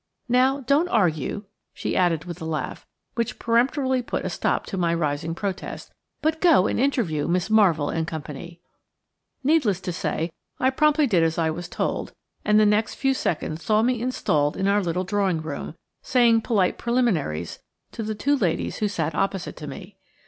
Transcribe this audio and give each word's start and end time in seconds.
Now, 0.29 0.61
don't 0.61 0.87
argue," 0.87 1.43
she 1.75 1.95
added 1.95 2.25
with 2.25 2.41
a 2.41 2.45
laugh, 2.45 2.87
which 3.13 3.37
peremptorily 3.37 4.01
put 4.01 4.25
a 4.25 4.31
stop 4.31 4.65
to 4.65 4.75
my 4.77 4.95
rising 4.95 5.35
protest, 5.35 5.93
"but 6.23 6.41
go 6.41 6.65
and 6.65 6.79
interview 6.79 7.27
Miss 7.27 7.51
Marvell 7.51 7.91
and 7.91 8.07
Co." 8.07 8.19
Needless 9.43 9.79
to 9.81 9.91
say, 9.93 10.31
I 10.59 10.71
promptly 10.71 11.05
did 11.05 11.21
as 11.21 11.37
I 11.37 11.51
was 11.51 11.69
told, 11.69 12.13
and 12.43 12.59
the 12.59 12.65
next 12.65 12.95
few 12.95 13.13
seconds 13.13 13.63
saw 13.63 13.83
me 13.83 14.01
installed 14.01 14.57
in 14.57 14.67
our 14.67 14.81
little 14.81 15.03
drawing 15.03 15.39
room, 15.39 15.75
saying 16.01 16.41
polite 16.41 16.79
preliminaries 16.79 17.59
to 17.91 18.01
the 18.01 18.15
two 18.15 18.35
ladies 18.35 18.77
who 18.77 18.87
sat 18.87 19.13
opposite 19.13 19.55
to 19.57 19.67
me. 19.67 19.97